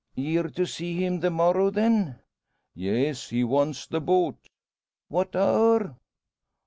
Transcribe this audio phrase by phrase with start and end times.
[0.15, 2.17] "Ye're to see him the morrow, then?"
[2.73, 4.47] "Yes; he wants the boat."
[5.09, 5.95] "What hour?"